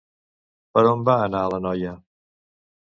Per 0.77 0.83
on 0.93 1.03
va 1.11 1.19
anar 1.29 1.45
la 1.55 1.61
noia? 1.69 1.95